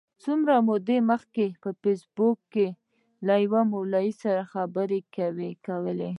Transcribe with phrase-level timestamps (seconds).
[0.23, 0.31] څه
[0.67, 2.67] موده مخکي مي په فېسبوک کي
[3.27, 4.99] له یوه مولوي سره خبري
[5.65, 6.09] کولې.